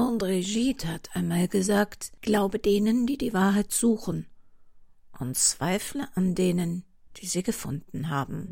André 0.00 0.40
Gide 0.40 0.88
hat 0.88 1.10
einmal 1.12 1.46
gesagt, 1.46 2.12
glaube 2.22 2.58
denen, 2.58 3.06
die 3.06 3.18
die 3.18 3.34
Wahrheit 3.34 3.70
suchen, 3.70 4.26
und 5.18 5.36
zweifle 5.36 6.08
an 6.14 6.34
denen, 6.34 6.84
die 7.18 7.26
sie 7.26 7.42
gefunden 7.42 8.08
haben. 8.08 8.48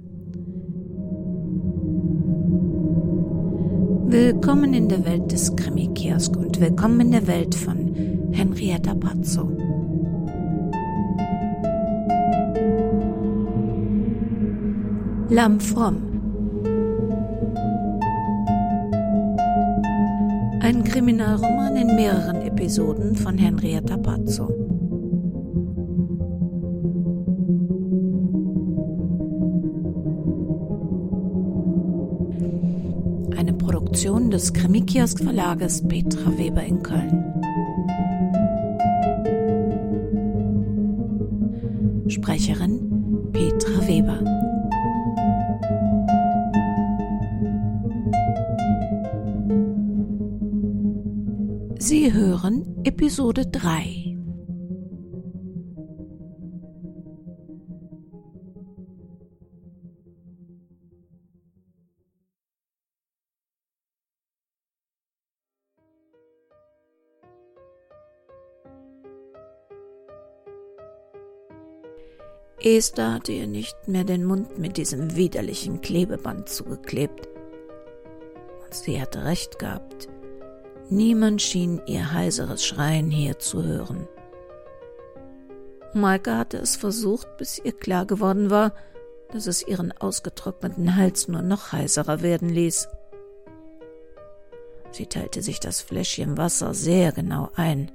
Willkommen 4.10 4.74
in 4.74 4.88
der 4.88 5.04
Welt 5.06 5.32
des 5.32 5.56
Krimi-Kiosk 5.56 6.36
und 6.36 6.60
willkommen 6.60 7.00
in 7.00 7.12
der 7.12 7.26
Welt 7.26 7.54
von 7.54 8.30
Henrietta 8.32 8.94
Pazzo. 8.94 9.48
Lamm 15.30 15.60
Fromm 15.60 16.07
Ein 20.68 20.84
Kriminalroman 20.84 21.76
in 21.76 21.96
mehreren 21.96 22.42
Episoden 22.42 23.16
von 23.16 23.38
Henrietta 23.38 23.96
Pazzo. 23.96 24.48
Eine 33.34 33.54
Produktion 33.54 34.30
des 34.30 34.52
Krimikiosk 34.52 35.22
Verlages 35.22 35.88
Petra 35.88 36.36
Weber 36.36 36.64
in 36.64 36.82
Köln. 36.82 37.24
Sprecherin 42.08 42.67
Episode 53.18 53.46
3. 53.46 54.16
Esther 72.62 73.14
hatte 73.14 73.32
ihr 73.32 73.48
nicht 73.48 73.88
mehr 73.88 74.04
den 74.04 74.24
Mund 74.24 74.60
mit 74.60 74.76
diesem 74.76 75.16
widerlichen 75.16 75.80
Klebeband 75.80 76.48
zugeklebt. 76.48 77.26
Und 78.62 78.72
sie 78.72 79.00
hatte 79.00 79.24
recht 79.24 79.58
gehabt. 79.58 80.08
Niemand 80.90 81.42
schien 81.42 81.82
ihr 81.86 82.12
heiseres 82.12 82.64
Schreien 82.64 83.10
hier 83.10 83.38
zu 83.38 83.62
hören. 83.62 84.08
Maike 85.92 86.36
hatte 86.36 86.58
es 86.58 86.76
versucht, 86.76 87.36
bis 87.36 87.58
ihr 87.58 87.72
klar 87.72 88.06
geworden 88.06 88.50
war, 88.50 88.72
dass 89.32 89.46
es 89.46 89.66
ihren 89.66 89.92
ausgetrockneten 89.92 90.96
Hals 90.96 91.28
nur 91.28 91.42
noch 91.42 91.72
heiserer 91.72 92.22
werden 92.22 92.48
ließ. 92.48 92.88
Sie 94.90 95.06
teilte 95.06 95.42
sich 95.42 95.60
das 95.60 95.80
Fläschchen 95.82 96.38
Wasser 96.38 96.72
sehr 96.72 97.12
genau 97.12 97.50
ein. 97.54 97.90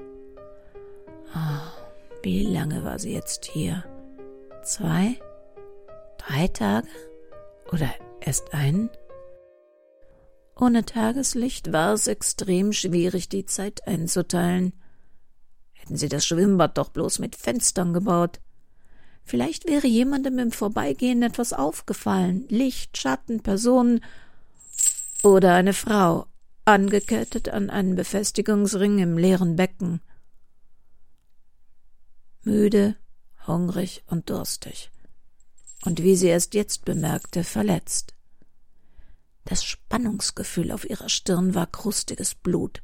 Oh, 1.36 2.20
wie 2.22 2.44
lange 2.44 2.84
war 2.84 3.00
sie 3.00 3.14
jetzt 3.14 3.46
hier? 3.46 3.84
Zwei? 4.64 5.16
Drei 6.20 6.48
Tage? 6.48 6.88
Oder 7.72 7.90
erst 8.22 8.54
einen? 8.54 8.92
Ohne 10.56 10.86
Tageslicht 10.86 11.72
war 11.72 11.94
es 11.94 12.08
extrem 12.08 12.74
schwierig, 12.74 13.28
die 13.30 13.46
Zeit 13.46 13.88
einzuteilen. 13.88 14.74
Hätten 15.72 15.98
sie 15.98 16.10
das 16.10 16.26
Schwimmbad 16.26 16.78
doch 16.78 16.90
bloß 16.90 17.20
mit 17.20 17.36
Fenstern 17.36 17.94
gebaut. 17.94 18.40
Vielleicht 19.24 19.68
wäre 19.68 19.88
jemandem 19.88 20.38
im 20.40 20.52
Vorbeigehen 20.52 21.24
etwas 21.24 21.54
aufgefallen. 21.54 22.46
Licht, 22.50 22.98
Schatten, 22.98 23.42
Personen 23.42 24.04
oder 25.24 25.56
eine 25.56 25.74
Frau, 25.74 26.28
angekettet 26.66 27.50
an 27.50 27.70
einen 27.70 27.96
Befestigungsring 27.96 29.00
im 29.00 29.18
leeren 29.18 29.56
Becken. 29.56 30.02
Müde, 32.44 32.96
hungrig 33.48 34.04
und 34.08 34.30
durstig. 34.30 34.92
Und 35.86 36.04
wie 36.04 36.16
sie 36.16 36.28
erst 36.28 36.54
jetzt 36.54 36.86
bemerkte, 36.86 37.44
verletzt. 37.44 38.14
Das 39.46 39.64
Spannungsgefühl 39.64 40.72
auf 40.72 40.90
ihrer 40.90 41.10
Stirn 41.10 41.54
war 41.54 41.68
krustiges 41.68 42.36
Blut. 42.36 42.82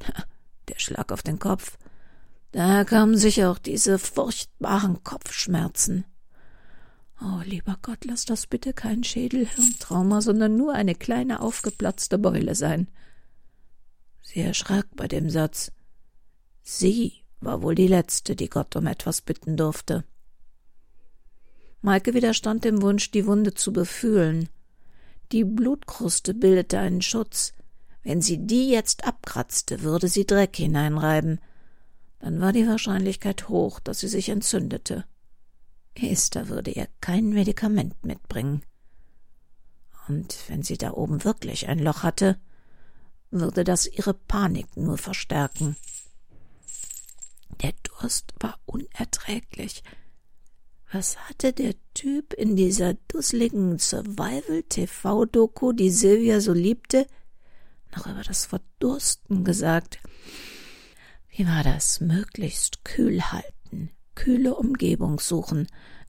Der 0.68 0.78
Schlag 0.78 1.12
auf 1.12 1.22
den 1.22 1.38
Kopf. 1.38 1.78
Daher 2.52 2.84
kamen 2.84 3.16
sicher 3.16 3.50
auch 3.50 3.58
diese 3.58 3.98
furchtbaren 3.98 5.02
Kopfschmerzen. 5.02 6.04
Oh, 7.20 7.40
lieber 7.44 7.78
Gott, 7.82 8.04
lass 8.04 8.24
das 8.24 8.46
bitte 8.46 8.72
kein 8.72 9.02
Schädelhirntrauma, 9.02 10.20
sondern 10.20 10.56
nur 10.56 10.72
eine 10.72 10.94
kleine 10.94 11.40
aufgeplatzte 11.40 12.16
Beule 12.16 12.54
sein. 12.54 12.88
Sie 14.22 14.40
erschrak 14.40 14.86
bei 14.94 15.08
dem 15.08 15.28
Satz. 15.28 15.72
Sie 16.62 17.24
war 17.40 17.62
wohl 17.62 17.74
die 17.74 17.88
letzte, 17.88 18.36
die 18.36 18.48
Gott 18.48 18.76
um 18.76 18.86
etwas 18.86 19.20
bitten 19.20 19.56
durfte. 19.56 20.04
Maike 21.80 22.14
widerstand 22.14 22.64
dem 22.64 22.82
Wunsch, 22.82 23.10
die 23.10 23.26
Wunde 23.26 23.54
zu 23.54 23.72
befühlen. 23.72 24.48
Die 25.32 25.44
Blutkruste 25.44 26.34
bildete 26.34 26.78
einen 26.78 27.02
Schutz. 27.02 27.52
Wenn 28.02 28.22
sie 28.22 28.46
die 28.46 28.70
jetzt 28.70 29.04
abkratzte, 29.04 29.82
würde 29.82 30.08
sie 30.08 30.24
Dreck 30.24 30.56
hineinreiben. 30.56 31.40
Dann 32.20 32.40
war 32.40 32.52
die 32.52 32.66
Wahrscheinlichkeit 32.66 33.48
hoch, 33.48 33.80
dass 33.80 34.00
sie 34.00 34.08
sich 34.08 34.30
entzündete. 34.30 35.04
Esther 35.94 36.48
würde 36.48 36.70
ihr 36.70 36.88
kein 37.00 37.30
Medikament 37.30 38.04
mitbringen. 38.04 38.62
Und 40.08 40.36
wenn 40.48 40.62
sie 40.62 40.78
da 40.78 40.92
oben 40.92 41.24
wirklich 41.24 41.68
ein 41.68 41.78
Loch 41.78 42.02
hatte, 42.02 42.38
würde 43.30 43.64
das 43.64 43.86
ihre 43.86 44.14
Panik 44.14 44.76
nur 44.76 44.96
verstärken. 44.96 45.76
Der 47.62 47.74
Durst 47.82 48.32
war 48.40 48.58
unerträglich. 48.64 49.82
Was 50.90 51.18
hatte 51.18 51.52
der 51.52 51.74
Typ 51.92 52.32
in 52.32 52.56
dieser 52.56 52.94
dusseligen 52.94 53.78
Survival-TV-Doku, 53.78 55.72
die 55.72 55.90
Silvia 55.90 56.40
so 56.40 56.54
liebte, 56.54 57.06
noch 57.94 58.06
über 58.06 58.22
das 58.22 58.46
Verdursten 58.46 59.44
gesagt? 59.44 59.98
Wie 61.28 61.46
war 61.46 61.62
das? 61.62 62.00
Möglichst 62.00 62.86
kühl 62.86 63.20
halten, 63.20 63.90
kühle 64.14 64.54
Umgebung 64.54 65.20
suchen, 65.20 65.66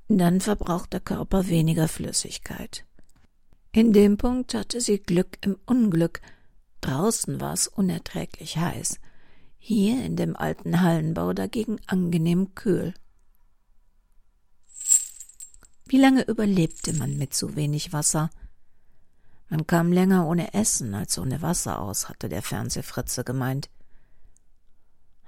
dann 0.07 0.39
verbraucht 0.39 0.93
der 0.93 1.01
Körper 1.01 1.49
weniger 1.49 1.89
Flüssigkeit. 1.89 2.85
In 3.73 3.91
dem 3.91 4.15
Punkt 4.15 4.53
hatte 4.53 4.79
sie 4.79 4.99
Glück 4.99 5.37
im 5.41 5.57
Unglück. 5.65 6.21
Draußen 6.79 7.41
war 7.41 7.51
es 7.53 7.67
unerträglich 7.67 8.55
heiß, 8.57 8.99
hier 9.57 10.03
in 10.05 10.15
dem 10.15 10.37
alten 10.37 10.81
Hallenbau 10.81 11.33
dagegen 11.33 11.79
angenehm 11.85 12.55
kühl. 12.55 12.93
Wie 15.89 15.97
lange 15.97 16.21
überlebte 16.21 16.93
man 16.93 17.17
mit 17.17 17.33
so 17.33 17.55
wenig 17.55 17.93
Wasser? 17.93 18.29
Man 19.49 19.65
kam 19.65 19.91
länger 19.91 20.27
ohne 20.27 20.53
Essen 20.53 20.93
als 20.93 21.17
ohne 21.17 21.41
Wasser 21.41 21.81
aus, 21.81 22.07
hatte 22.07 22.29
der 22.29 22.43
Fernsehfritze 22.43 23.23
gemeint. 23.23 23.71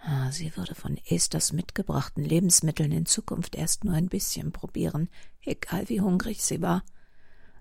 Ah, 0.03 0.31
sie 0.31 0.55
würde 0.55 0.75
von 0.75 0.99
Esthers 1.09 1.51
mitgebrachten 1.51 2.23
Lebensmitteln 2.23 2.91
in 2.91 3.07
Zukunft 3.07 3.55
erst 3.55 3.85
nur 3.85 3.95
ein 3.95 4.07
bisschen 4.07 4.51
probieren, 4.51 5.09
egal 5.43 5.89
wie 5.89 5.99
hungrig 5.99 6.43
sie 6.43 6.61
war. 6.61 6.83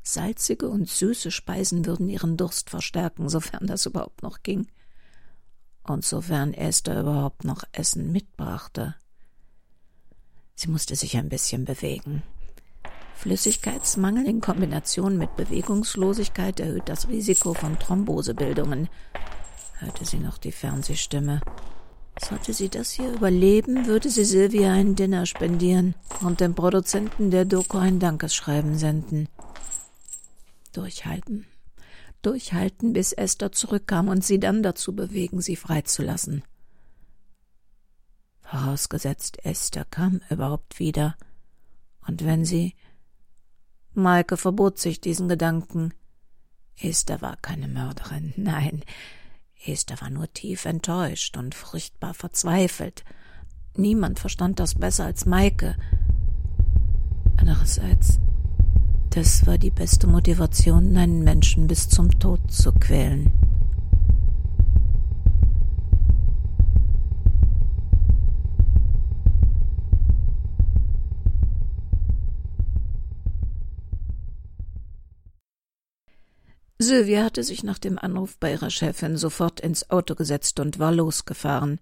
Salzige 0.03 0.69
und 0.69 0.87
süße 0.87 1.31
Speisen 1.31 1.87
würden 1.87 2.11
ihren 2.11 2.37
Durst 2.37 2.69
verstärken, 2.69 3.31
sofern 3.31 3.67
das 3.67 3.87
überhaupt 3.87 4.23
noch 4.23 4.43
ging. 4.43 4.71
Und 5.85 6.05
sofern 6.05 6.53
Esther 6.53 7.01
überhaupt 7.01 7.45
noch 7.45 7.65
Essen 7.73 8.13
mitbrachte. 8.13 8.95
Sie 10.55 10.69
musste 10.69 10.97
sich 10.97 11.17
ein 11.17 11.31
bisschen 11.31 11.65
bewegen. 11.65 12.23
Flüssigkeitsmangel 13.21 14.27
in 14.27 14.41
Kombination 14.41 15.19
mit 15.19 15.37
Bewegungslosigkeit 15.37 16.59
erhöht 16.59 16.89
das 16.89 17.09
Risiko 17.09 17.53
von 17.53 17.79
Thrombosebildungen, 17.79 18.89
hörte 19.79 20.07
sie 20.07 20.17
noch 20.17 20.39
die 20.39 20.53
Fernsehstimme. 20.53 21.43
Sollte 22.19 22.55
sie 22.55 22.71
das 22.71 22.93
hier 22.93 23.13
überleben, 23.13 23.85
würde 23.85 24.09
sie 24.09 24.25
Silvia 24.25 24.73
ein 24.73 24.97
Dinner 24.97 25.27
spendieren 25.27 25.95
und 26.23 26.41
dem 26.41 26.55
Produzenten 26.55 27.31
der 27.31 27.45
Doku 27.45 27.77
ein 27.77 27.99
Dankeschreiben 27.99 28.79
senden. 28.79 29.29
Durchhalten. 30.73 31.45
Durchhalten, 32.23 32.95
bis 32.95 33.13
Esther 33.13 33.53
zurückkam 33.53 34.09
und 34.09 34.25
sie 34.25 34.41
dann 34.41 34.63
dazu 34.63 34.97
bewegen, 34.97 35.43
sie 35.43 35.57
freizulassen. 35.57 36.43
Vorausgesetzt, 38.41 39.45
Esther 39.45 39.85
kam 39.85 40.23
überhaupt 40.31 40.79
wieder. 40.79 41.17
Und 42.07 42.25
wenn 42.25 42.47
sie 42.47 42.75
Maike 43.95 44.37
verbot 44.37 44.79
sich 44.79 45.01
diesen 45.01 45.29
Gedanken. 45.29 45.93
Esther 46.79 47.21
war 47.21 47.37
keine 47.37 47.69
Mörderin, 47.69 48.33
nein. 48.37 48.83
Esther 49.65 50.01
war 50.01 50.11
nur 50.11 50.33
tief 50.33 50.65
enttäuscht 50.65 51.37
und 51.37 51.55
furchtbar 51.55 52.15
verzweifelt. 52.15 53.05
Niemand 53.77 54.19
verstand 54.19 54.59
das 54.59 54.75
besser 54.75 55.05
als 55.05 55.27
Maike. 55.27 55.77
Andererseits, 57.37 58.19
das 59.11 59.47
war 59.47 59.59
die 59.59 59.71
beste 59.71 60.07
Motivation, 60.07 60.97
einen 60.97 61.23
Menschen 61.23 61.67
bis 61.67 61.89
zum 61.89 62.19
Tod 62.19 62.51
zu 62.51 62.73
quälen. 62.73 63.40
Sylvia 76.91 77.23
hatte 77.23 77.45
sich 77.45 77.63
nach 77.63 77.79
dem 77.79 78.01
Anruf 78.01 78.37
bei 78.37 78.51
ihrer 78.51 78.69
Chefin 78.69 79.17
sofort 79.17 79.61
ins 79.61 79.91
Auto 79.91 80.17
gesetzt 80.17 80.59
und 80.59 80.81
war 80.81 80.91
losgefahren. 80.91 81.79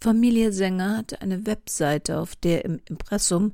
Familie 0.00 0.52
Sänger 0.52 0.96
hatte 0.96 1.22
eine 1.22 1.46
Webseite, 1.46 2.18
auf 2.18 2.34
der 2.34 2.64
im 2.64 2.80
Impressum 2.88 3.52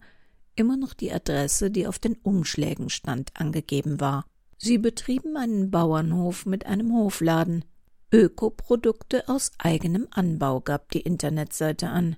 immer 0.55 0.79
noch 0.79 0.95
die 0.95 1.13
Adresse, 1.13 1.71
die 1.71 1.87
auf 1.87 1.99
den 1.99 2.15
Umschlägen 2.23 2.89
stand, 2.89 3.33
angegeben 3.35 4.01
war. 4.01 4.25
Sie 4.57 4.79
betrieben 4.79 5.37
einen 5.37 5.71
Bauernhof 5.71 6.47
mit 6.47 6.65
einem 6.65 6.95
Hofladen. 6.95 7.67
Ökoprodukte 8.11 9.29
aus 9.29 9.53
eigenem 9.59 10.09
Anbau 10.11 10.63
gab 10.63 10.91
die 10.93 11.03
Internetseite 11.03 11.91
an. 11.91 12.17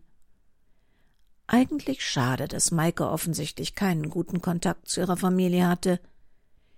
Eigentlich 1.48 2.06
schade, 2.06 2.46
dass 2.46 2.70
Maike 2.70 3.08
offensichtlich 3.08 3.74
keinen 3.74 4.10
guten 4.10 4.40
Kontakt 4.40 4.88
zu 4.88 5.00
ihrer 5.00 5.16
Familie 5.16 5.66
hatte– 5.66 5.98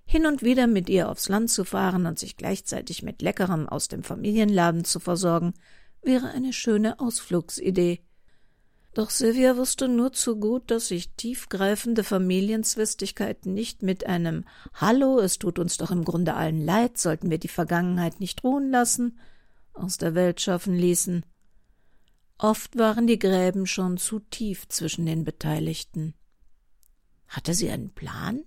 hin 0.05 0.27
und 0.27 0.43
wieder 0.43 0.67
mit 0.67 0.89
ihr 0.89 1.09
aufs 1.09 1.29
Land 1.29 1.51
zu 1.51 1.65
fahren 1.65 2.07
und 2.07 2.19
sich 2.19 2.37
gleichzeitig 2.37 3.03
mit 3.03 3.23
Leckerem 3.23 3.69
aus 3.69 3.89
dem 3.89 4.03
Familienladen 4.03 4.85
zu 4.85 5.01
versorgen, 5.01 5.55
wäre 6.03 6.29
eine 6.29 6.53
schöne 6.53 7.01
Ausflugsidee. 7.01 8.01
Doch 8.95 9.11
Sylvia 9.11 9.57
wusste 9.57 9.89
nur 9.89 10.13
zu 10.13 10.39
gut, 10.39 10.71
dass 10.71 10.89
sich 10.89 11.15
tiefgreifende 11.15 12.05
Familienzwistigkeiten 12.05 13.53
nicht 13.53 13.83
mit 13.83 14.07
einem 14.07 14.45
Hallo, 14.75 15.19
es 15.19 15.41
tut 15.41 15.59
uns 15.59 15.79
doch 15.79 15.91
im 15.91 16.05
Grunde 16.05 16.35
allen 16.35 16.65
leid, 16.65 16.97
sollten 16.97 17.29
wir 17.29 17.39
die 17.39 17.49
Vergangenheit 17.49 18.21
nicht 18.21 18.45
ruhen 18.45 18.71
lassen, 18.71 19.19
aus 19.73 19.99
der 19.99 20.15
Welt 20.15 20.41
schaffen 20.41 20.77
ließen. 20.77 21.25
Oft 22.39 22.79
waren 22.79 23.09
die 23.09 23.19
Gräben 23.19 23.67
schon 23.67 23.97
zu 23.97 24.21
tief 24.21 24.69
zwischen 24.69 25.07
den 25.07 25.25
Beteiligten. 25.25 26.15
Hatte 27.27 27.55
sie 27.55 27.71
einen 27.71 27.91
Plan? 27.91 28.45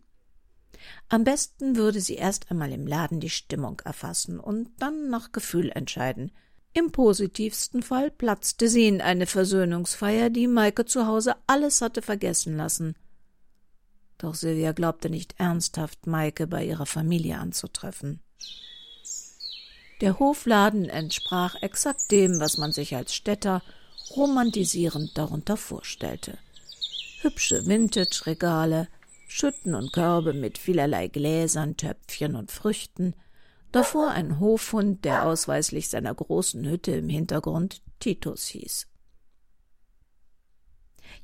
Am 1.10 1.24
besten 1.24 1.75
würde 1.75 2.01
sie 2.01 2.16
erst 2.16 2.51
einmal 2.51 2.72
im 2.72 2.88
Laden 2.88 3.19
die 3.19 3.30
Stimmung 3.30 3.81
erfassen 3.86 4.39
und 4.39 4.69
dann 4.80 5.10
nach 5.10 5.31
Gefühl 5.31 5.72
entscheiden. 5.72 6.31
Im 6.74 6.92
positivsten 6.92 7.81
Fall 7.81 8.12
platzte 8.12 8.68
sie 8.68 8.88
in 8.88 9.01
eine 9.01 9.25
Versöhnungsfeier, 9.25 10.30
die 10.30 10.48
Maike 10.48 10.86
zu 10.86 11.07
Hause 11.07 11.36
alles 11.48 11.81
hatte 11.81 12.01
vergessen 12.01 12.56
lassen. 12.56 12.95
Doch 14.18 14.36
Silvia 14.36 14.72
glaubte 14.72 15.10
nicht 15.10 15.36
ernsthaft, 15.39 16.07
Maike 16.07 16.48
bei 16.48 16.66
ihrer 16.66 16.86
Familie 16.86 17.38
anzutreffen. 17.38 18.22
Der 20.01 20.19
Hofladen 20.19 20.86
entsprach 20.86 21.56
exakt 21.62 22.12
dem, 22.12 22.40
was 22.40 22.57
man 22.57 22.72
sich 22.72 22.95
als 22.95 23.16
Städter 23.16 23.63
romantisierend 24.16 25.18
darunter 25.18 25.57
vorstellte. 25.57 26.38
Hübsche 27.22 27.66
Vintage-Regale, 27.66 28.88
Schütten 29.27 29.75
und 29.75 29.91
Körbe 29.94 30.33
mit 30.33 30.57
vielerlei 30.57 31.09
Gläsern, 31.09 31.75
Töpfchen 31.77 32.35
und 32.35 32.50
Früchten, 32.50 33.13
davor 33.71 34.12
ein 34.12 34.39
Hofhund, 34.39 35.03
der 35.06 35.25
ausweislich 35.25 35.89
seiner 35.89 36.15
großen 36.15 36.65
Hütte 36.65 36.91
im 36.91 37.09
Hintergrund 37.09 37.81
Titus 38.00 38.47
hieß. 38.47 38.88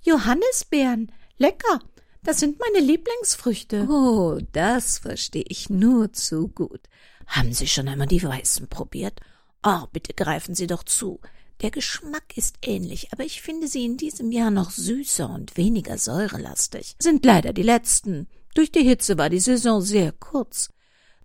Johannisbeeren, 0.02 1.12
lecker, 1.38 1.80
das 2.24 2.40
sind 2.40 2.60
meine 2.60 2.86
Lieblingsfrüchte. 2.86 3.88
Oh, 3.90 4.40
das 4.52 5.00
verstehe 5.00 5.46
ich 5.48 5.70
nur 5.70 6.12
zu 6.14 6.50
gut. 6.50 6.82
Haben 7.28 7.54
Sie 7.54 7.68
schon 7.68 7.88
einmal 7.88 8.08
die 8.08 8.24
Weißen 8.24 8.68
probiert? 8.68 9.20
Oh, 9.64 9.88
bitte 9.92 10.14
greifen 10.14 10.56
Sie 10.56 10.68
doch 10.68 10.84
zu. 10.84 11.22
Der 11.64 11.72
Geschmack 11.72 12.36
ist 12.36 12.58
ähnlich, 12.62 13.14
aber 13.14 13.24
ich 13.24 13.42
finde 13.42 13.70
sie 13.70 13.86
in 13.86 13.96
diesem 13.96 14.34
Jahr 14.34 14.52
noch 14.52 14.70
süßer 14.70 15.30
und 15.30 15.56
weniger 15.56 15.98
säurelastig. 15.98 16.98
Sind 17.00 17.26
leider 17.26 17.54
die 17.54 17.64
letzten. 17.64 18.28
Durch 18.54 18.70
die 18.70 18.84
Hitze 18.84 19.18
war 19.18 19.30
die 19.30 19.40
Saison 19.40 19.82
sehr 19.82 20.12
kurz. 20.12 20.72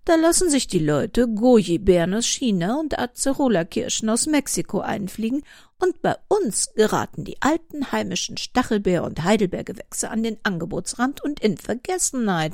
Da 0.05 0.14
lassen 0.14 0.49
sich 0.49 0.69
die 0.69 0.79
Leute 0.79 1.26
Goji-Beeren 1.26 2.14
aus 2.14 2.26
China 2.26 2.79
und 2.79 2.96
Acerola-Kirschen 2.96 4.08
aus 4.08 4.26
Mexiko 4.26 4.79
einfliegen, 4.79 5.43
und 5.81 6.02
bei 6.02 6.14
uns 6.29 6.73
geraten 6.75 7.25
die 7.25 7.43
alten 7.43 7.91
heimischen 7.91 8.37
Stachelbeer- 8.37 9.05
und 9.05 9.25
Heidelbeergewächse 9.25 10.08
an 10.08 10.23
den 10.23 10.38
Angebotsrand 10.44 11.20
und 11.20 11.41
in 11.41 11.56
Vergessenheit. 11.56 12.52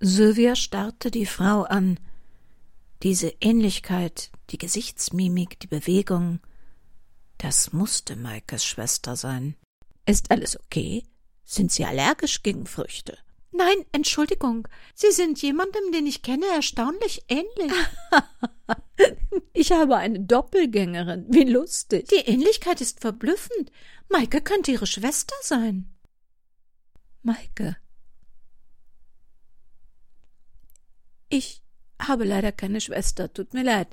Sylvia 0.00 0.54
starrte 0.54 1.10
die 1.10 1.26
Frau 1.26 1.62
an. 1.62 1.98
Diese 3.02 3.32
Ähnlichkeit, 3.40 4.30
die 4.50 4.58
Gesichtsmimik, 4.58 5.58
die 5.60 5.66
Bewegung, 5.66 6.40
das 7.42 7.72
musste 7.72 8.14
Maikes 8.14 8.64
Schwester 8.64 9.16
sein. 9.16 9.56
Ist 10.06 10.30
alles 10.30 10.58
okay? 10.58 11.02
Sind 11.44 11.72
Sie 11.72 11.84
allergisch 11.84 12.44
gegen 12.44 12.66
Früchte? 12.66 13.18
Nein, 13.50 13.84
Entschuldigung. 13.90 14.68
Sie 14.94 15.10
sind 15.10 15.42
jemandem, 15.42 15.90
den 15.92 16.06
ich 16.06 16.22
kenne, 16.22 16.46
erstaunlich 16.46 17.24
ähnlich. 17.28 17.72
ich 19.52 19.72
habe 19.72 19.96
eine 19.96 20.20
Doppelgängerin. 20.20 21.26
Wie 21.28 21.42
lustig. 21.42 22.08
Die 22.08 22.30
Ähnlichkeit 22.30 22.80
ist 22.80 23.00
verblüffend. 23.00 23.72
Maike 24.08 24.40
könnte 24.40 24.70
Ihre 24.70 24.86
Schwester 24.86 25.34
sein. 25.42 25.92
Maike. 27.22 27.76
Ich 31.28 31.60
habe 32.00 32.24
leider 32.24 32.52
keine 32.52 32.80
Schwester. 32.80 33.32
Tut 33.32 33.52
mir 33.52 33.64
leid. 33.64 33.88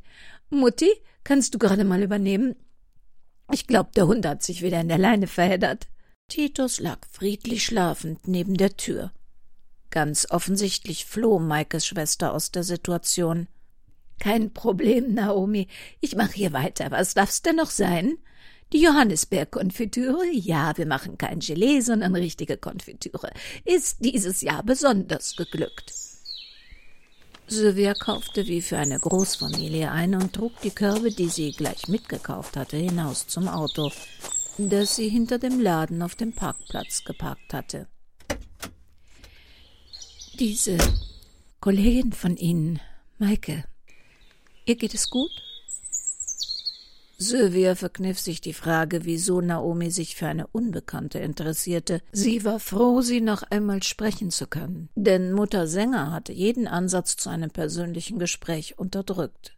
Mutti, 0.52 0.90
kannst 1.24 1.56
du 1.56 1.58
gerade 1.58 1.84
mal 1.84 2.04
übernehmen? 2.04 2.56
Ich 3.52 3.68
glaub, 3.68 3.94
der 3.94 4.08
Hund 4.08 4.26
hat 4.26 4.44
sich 4.44 4.62
wieder 4.62 4.80
in 4.80 4.90
der 4.90 4.98
Leine 4.98 5.28
verheddert. 5.28 5.88
Titus 6.28 6.80
lag 6.80 7.00
friedlich 7.12 7.66
schlafend 7.66 8.28
neben 8.28 8.56
der 8.56 8.78
Tür. 8.78 9.12
Ganz 9.90 10.28
offensichtlich 10.30 11.06
floh 11.06 11.40
Maikes 11.40 11.88
Schwester 11.88 12.34
aus 12.34 12.52
der 12.52 12.64
Situation. 12.64 13.48
Kein 14.20 14.54
Problem, 14.54 15.14
Naomi. 15.16 15.68
Ich 16.00 16.16
mache 16.16 16.34
hier 16.34 16.54
weiter. 16.54 16.92
Was 16.92 17.16
darf's 17.16 17.42
denn 17.42 17.56
noch 17.56 17.72
sein? 17.72 18.18
Die 18.72 18.82
Johannisbeerkonfitüre? 18.82 20.28
Ja, 20.32 20.78
wir 20.78 20.86
machen 20.86 21.18
kein 21.18 21.40
Gelee, 21.40 21.80
sondern 21.80 22.14
richtige 22.16 22.58
Konfitüre. 22.58 23.32
Ist 23.66 24.06
dieses 24.06 24.42
Jahr 24.42 24.62
besonders 24.62 25.36
geglückt. 25.36 25.92
Sylvia 27.52 27.96
kaufte 27.96 28.46
wie 28.46 28.62
für 28.62 28.78
eine 28.78 29.00
Großfamilie 29.00 29.92
ein 29.92 30.14
und 30.14 30.34
trug 30.34 30.60
die 30.62 30.70
Körbe, 30.70 31.12
die 31.12 31.30
sie 31.30 31.52
gleich 31.52 31.88
mitgekauft 31.88 32.56
hatte, 32.56 32.78
hinaus 32.78 33.26
zum 33.26 33.48
Auto, 33.48 33.92
das 34.60 34.96
sie 34.96 35.10
hinter 35.10 35.40
dem 35.40 35.60
Laden 35.60 36.04
auf 36.04 36.14
dem 36.16 36.32
Parkplatz 36.32 37.04
geparkt 37.04 37.54
hatte. 37.54 37.88
Diese 40.40 40.78
Kollegin 41.60 42.14
von 42.14 42.38
Ihnen, 42.38 42.80
Maike, 43.18 43.64
ihr 44.66 44.76
geht 44.76 44.94
es 44.94 45.10
gut? 45.10 45.32
Sylvia 47.22 47.76
verkniff 47.76 48.18
sich 48.18 48.40
die 48.40 48.54
Frage, 48.54 49.04
wieso 49.04 49.42
Naomi 49.42 49.92
sich 49.92 50.16
für 50.16 50.28
eine 50.28 50.48
Unbekannte 50.48 51.20
interessierte. 51.20 52.02
Sie 52.14 52.46
war 52.46 52.62
froh, 52.62 53.02
sie 53.02 53.20
noch 53.20 53.44
einmal 53.44 53.84
sprechen 53.84 54.32
zu 54.32 54.48
können, 54.48 54.88
denn 54.96 55.34
Mutter 55.34 55.68
Sänger 55.68 56.14
hatte 56.14 56.32
jeden 56.32 56.66
Ansatz 56.66 57.18
zu 57.18 57.30
einem 57.30 57.52
persönlichen 57.52 58.20
Gespräch 58.20 58.80
unterdrückt. 58.80 59.58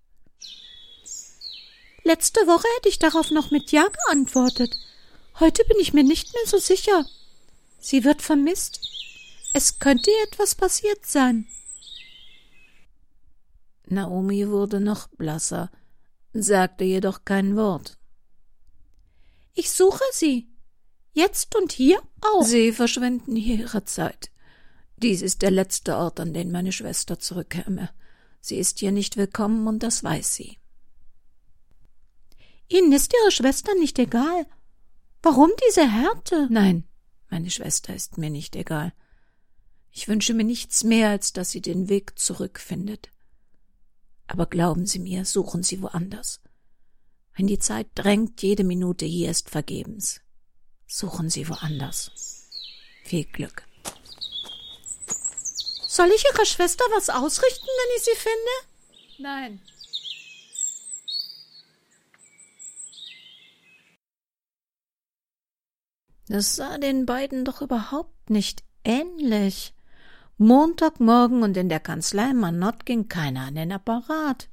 Letzte 2.03 2.39
Woche 2.47 2.67
hätte 2.77 2.89
ich 2.89 2.97
darauf 2.97 3.29
noch 3.29 3.51
mit 3.51 3.71
Ja 3.71 3.87
geantwortet. 4.07 4.75
Heute 5.39 5.63
bin 5.65 5.77
ich 5.79 5.93
mir 5.93 6.03
nicht 6.03 6.33
mehr 6.33 6.47
so 6.47 6.57
sicher. 6.57 7.05
Sie 7.79 8.03
wird 8.03 8.23
vermisst. 8.23 8.81
Es 9.53 9.77
könnte 9.77 10.09
ihr 10.09 10.27
etwas 10.27 10.55
passiert 10.55 11.05
sein. 11.05 11.45
Naomi 13.85 14.49
wurde 14.49 14.79
noch 14.79 15.09
blasser 15.09 15.69
sagte 16.33 16.83
jedoch 16.83 17.25
kein 17.25 17.55
Wort. 17.55 17.97
Ich 19.53 19.71
suche 19.71 20.03
Sie. 20.13 20.47
Jetzt 21.13 21.55
und 21.55 21.71
hier 21.71 22.01
auch. 22.21 22.43
Sie 22.43 22.71
verschwenden 22.71 23.35
hier 23.35 23.59
ihre 23.59 23.83
Zeit. 23.83 24.31
Dies 24.95 25.21
ist 25.21 25.41
der 25.41 25.51
letzte 25.51 25.97
Ort, 25.97 26.19
an 26.19 26.33
den 26.33 26.51
meine 26.51 26.71
Schwester 26.71 27.19
zurückkäme. 27.19 27.89
Sie 28.39 28.57
ist 28.57 28.79
hier 28.79 28.91
nicht 28.91 29.17
willkommen 29.17 29.67
und 29.67 29.83
das 29.83 30.03
weiß 30.03 30.35
sie. 30.35 30.57
Ihnen 32.69 32.93
ist 32.93 33.13
Ihre 33.13 33.31
Schwester 33.31 33.73
nicht 33.75 33.99
egal. 33.99 34.47
Warum 35.21 35.51
diese 35.67 35.91
Härte? 35.91 36.47
Nein, 36.49 36.85
meine 37.29 37.49
Schwester 37.49 37.93
ist 37.93 38.17
mir 38.17 38.29
nicht 38.29 38.55
egal. 38.55 38.93
Ich 39.91 40.07
wünsche 40.07 40.33
mir 40.33 40.45
nichts 40.45 40.83
mehr, 40.83 41.09
als 41.09 41.33
dass 41.33 41.51
sie 41.51 41.61
den 41.61 41.89
Weg 41.89 42.17
zurückfindet. 42.17 43.09
Aber 44.31 44.45
glauben 44.45 44.85
Sie 44.85 44.99
mir, 44.99 45.25
suchen 45.25 45.61
Sie 45.61 45.81
woanders. 45.81 46.39
Wenn 47.35 47.47
die 47.47 47.59
Zeit 47.59 47.87
drängt, 47.95 48.41
jede 48.41 48.63
Minute 48.63 49.05
hier 49.05 49.29
ist 49.29 49.49
vergebens. 49.49 50.21
Suchen 50.87 51.29
Sie 51.29 51.49
woanders. 51.49 52.11
Viel 53.03 53.25
Glück. 53.25 53.67
Soll 55.85 56.09
ich 56.15 56.23
Ihrer 56.33 56.45
Schwester 56.45 56.85
was 56.95 57.09
ausrichten, 57.09 57.67
wenn 57.67 57.97
ich 57.97 58.03
sie 58.03 58.15
finde? 58.15 59.19
Nein. 59.19 59.61
Das 66.29 66.55
sah 66.55 66.77
den 66.77 67.05
beiden 67.05 67.43
doch 67.43 67.61
überhaupt 67.61 68.29
nicht 68.29 68.63
ähnlich. 68.85 69.73
Montagmorgen 70.41 71.43
und 71.43 71.55
in 71.55 71.69
der 71.69 71.79
Kanzlei 71.79 72.33
Manott 72.33 72.87
ging 72.87 73.07
keiner 73.07 73.41
an 73.41 73.53
den 73.53 73.71
Apparat. 73.71 74.49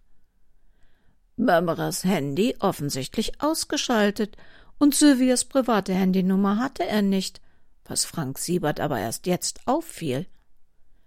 Barbaras 1.38 2.04
Handy 2.04 2.54
offensichtlich 2.58 3.40
ausgeschaltet 3.40 4.36
und 4.78 4.94
Sylvias 4.94 5.46
private 5.46 5.94
Handynummer 5.94 6.58
hatte 6.58 6.84
er 6.84 7.00
nicht, 7.00 7.40
was 7.86 8.04
Frank 8.04 8.38
Siebert 8.38 8.80
aber 8.80 8.98
erst 8.98 9.26
jetzt 9.26 9.60
auffiel. 9.64 10.26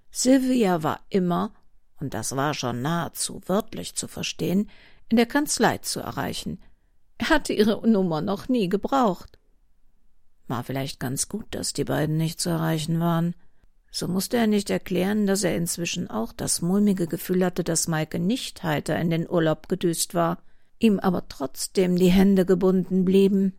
Sylvia 0.10 0.82
war 0.82 1.00
immer, 1.10 1.54
und 2.00 2.16
das 2.16 2.36
war 2.36 2.56
schon 2.56 2.82
nahezu 2.82 3.40
wörtlich 3.46 3.94
zu 3.94 4.08
verstehen, 4.08 4.68
in 5.10 5.18
der 5.18 5.28
Kanzlei 5.28 5.78
zu 5.78 6.00
erreichen. 6.00 6.60
Er 7.20 7.30
hatte 7.30 7.54
ihre 7.54 7.88
Nummer 7.88 8.22
noch 8.22 8.50
nie 8.50 8.68
gebraucht. 8.68 9.38
War 10.48 10.64
vielleicht 10.64 11.00
ganz 11.00 11.30
gut, 11.30 11.46
dass 11.52 11.74
die 11.74 11.84
beiden 11.84 12.18
nicht 12.18 12.42
zu 12.42 12.50
erreichen 12.50 13.00
waren. 13.00 13.36
So 13.92 14.08
musste 14.08 14.38
er 14.38 14.48
nicht 14.48 14.70
erklären, 14.70 15.28
dass 15.28 15.44
er 15.44 15.56
inzwischen 15.56 16.10
auch 16.10 16.32
das 16.32 16.62
mulmige 16.62 17.08
Gefühl 17.08 17.44
hatte, 17.44 17.64
dass 17.64 17.90
Maike 17.90 18.20
nicht 18.20 18.64
heiter 18.64 18.98
in 18.98 19.10
den 19.10 19.30
Urlaub 19.30 19.68
gedüst 19.68 20.16
war, 20.16 20.42
ihm 20.80 20.98
aber 21.00 21.28
trotzdem 21.28 21.98
die 21.98 22.10
Hände 22.10 22.46
gebunden 22.46 23.04
blieben. 23.04 23.54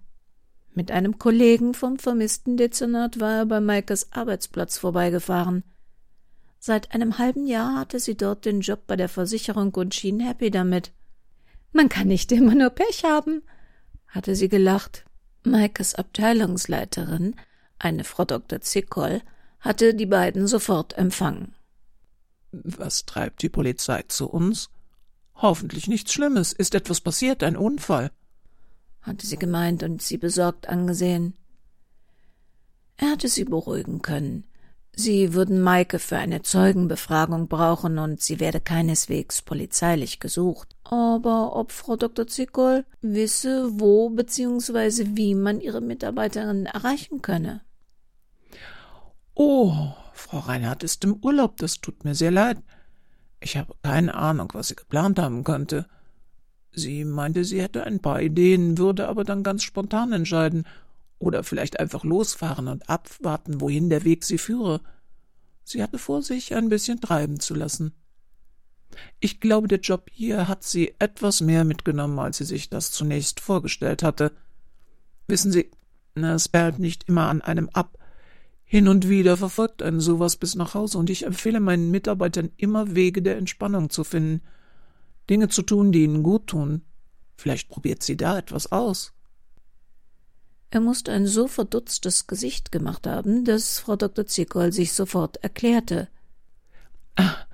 Mit 0.75 0.91
einem 0.91 1.19
Kollegen 1.19 1.75
vom 1.75 1.99
vermissten 1.99 2.57
Dezernat 2.57 3.21
war 3.21 3.41
er 3.41 3.47
bei 3.47 3.61
Maikes 3.61 4.13
Arbeitsplatz 4.13 4.79
vorbeigefahren. 4.79 5.65
Seit 6.59 6.95
einem 6.95 7.19
halben 7.19 7.47
Jahr 7.47 7.79
hatte 7.79 8.01
sie 8.01 8.17
dort 8.17 8.47
den 8.47 8.63
Job 8.63 8.87
bei 8.87 8.97
der 8.97 9.11
Versicherung 9.11 9.75
und 9.75 9.95
schien 9.95 10.21
happy 10.21 10.51
damit. 10.51 10.93
Man 11.73 11.91
kann 11.91 12.09
nicht 12.09 12.33
immer 12.33 12.55
nur 12.55 12.71
Pech 12.71 13.05
haben, 13.05 13.43
hatte 14.07 14.35
sie 14.35 14.49
gelacht. 14.49 15.05
Maikes 15.45 15.95
Abteilungsleiterin, 15.95 17.35
eine 17.79 18.05
Frau 18.05 18.25
Dr. 18.25 18.61
Zickol, 18.61 19.21
hatte 19.63 19.95
die 19.95 20.07
beiden 20.07 20.47
sofort 20.47 20.99
empfangen. 20.99 21.55
Was 22.51 23.07
treibt 23.07 23.43
die 23.43 23.49
Polizei 23.49 24.03
zu 24.09 24.29
uns? 24.29 24.69
Hoffentlich 25.37 25.89
nichts 25.89 26.13
Schlimmes. 26.13 26.53
Ist 26.53 26.75
etwas 26.75 27.01
passiert, 27.01 27.43
ein 27.43 27.57
Unfall? 27.57 28.11
hatte 29.01 29.27
sie 29.27 29.37
gemeint 29.37 29.83
und 29.83 30.01
sie 30.01 30.17
besorgt 30.17 30.69
angesehen. 30.69 31.35
Er 32.97 33.11
hatte 33.13 33.29
sie 33.29 33.45
beruhigen 33.45 34.01
können. 34.03 34.45
Sie 34.95 35.33
würden 35.33 35.61
Maike 35.61 35.99
für 35.99 36.19
eine 36.19 36.43
Zeugenbefragung 36.43 37.49
brauchen 37.49 37.99
und 37.99 38.21
sie 38.21 38.39
werde 38.39 38.61
keineswegs 38.61 39.43
polizeilich 39.43 40.21
gesucht. 40.21 40.77
Aber 40.85 41.57
ob 41.57 41.73
Frau 41.73 41.97
Dr. 41.97 42.27
Zickol 42.27 42.85
wisse, 43.01 43.71
wo 43.81 44.11
bzw. 44.11 45.17
wie 45.17 45.35
man 45.35 45.61
ihre 45.61 45.81
Mitarbeiterin 45.81 46.67
erreichen 46.67 47.23
könne. 47.23 47.63
Oh, 49.35 49.95
Frau 50.13 50.41
Reinhardt 50.41 50.83
ist 50.83 51.05
im 51.05 51.15
Urlaub, 51.15 51.57
das 51.57 51.81
tut 51.81 52.05
mir 52.05 52.15
sehr 52.15 52.31
leid. 52.31 52.59
Ich 53.41 53.57
habe 53.57 53.75
keine 53.83 54.15
Ahnung, 54.15 54.51
was 54.53 54.69
sie 54.69 54.77
geplant 54.77 55.19
haben 55.19 55.43
könnte. 55.45 55.87
Sie 56.71 57.05
meinte, 57.05 57.45
sie 57.45 57.61
hätte 57.61 57.85
ein 57.85 58.01
paar 58.01 58.23
Ideen, 58.23 58.79
würde 58.79 59.09
aber 59.09 59.25
dann 59.25 59.43
ganz 59.43 59.63
spontan 59.63 60.13
entscheiden 60.13 60.67
oder 61.19 61.45
vielleicht 61.45 61.79
einfach 61.79 62.05
losfahren 62.05 62.69
und 62.69 62.89
abwarten, 62.89 63.61
wohin 63.61 63.91
der 63.91 64.05
Weg 64.05 64.25
sie 64.25 64.39
führe. 64.39 64.81
Sie 65.65 65.83
hatte 65.83 65.99
vor, 65.99 66.23
sich 66.23 66.55
ein 66.55 66.69
bisschen 66.69 67.01
treiben 67.01 67.41
zu 67.41 67.55
lassen. 67.55 67.93
Ich 69.21 69.41
glaube, 69.41 69.69
der 69.69 69.81
Job 69.81 70.09
hier 70.13 70.49
hat 70.49 70.65
sie 70.65 70.95
etwas 70.99 71.41
mehr 71.41 71.65
mitgenommen, 71.65 72.19
als 72.19 72.39
sie 72.39 72.45
sich 72.45 72.69
das 72.69 72.91
zunächst 72.91 73.41
vorgestellt 73.41 74.03
hatte. 74.03 74.33
Wissen 75.29 75.53
Sie, 75.53 75.71
es 76.15 76.49
perlt 76.49 76.79
nicht 76.79 77.09
immer 77.09 77.29
an 77.29 77.41
einem 77.41 77.69
ab. 77.71 77.97
Hin 78.73 78.89
und 78.89 79.07
wieder 79.07 79.37
verfolgt 79.37 79.83
einen 79.83 80.01
sowas 80.01 80.37
bis 80.37 80.55
nach 80.55 80.73
Hause, 80.73 80.97
und 80.97 81.11
ich 81.11 81.27
empfehle 81.27 81.61
meinen 81.61 81.91
Mitarbeitern 81.91 82.51
immer 82.57 82.95
Wege 82.95 83.21
der 83.21 83.37
Entspannung 83.37 83.91
zu 83.91 84.03
finden, 84.03 84.41
Dinge 85.29 85.51
zu 85.51 85.61
tun, 85.61 85.93
die 85.93 86.05
ihnen 86.05 86.23
gut 86.23 86.47
tun. 86.47 86.81
Vielleicht 87.37 87.69
probiert 87.69 88.03
sie 88.03 88.17
da 88.17 88.39
etwas 88.39 88.73
aus. 88.73 89.13
Er 90.71 90.81
musste 90.81 91.13
ein 91.13 91.27
so 91.27 91.49
verdutztes 91.49 92.27
Gesicht 92.27 92.73
gemacht 92.73 93.07
haben, 93.07 93.45
dass 93.45 93.79
Frau 93.79 93.97
Dr. 93.97 94.25
Zickol 94.25 94.73
sich 94.73 94.95
sofort 94.95 95.37
erklärte. 95.45 96.09
Ach, 97.17 97.47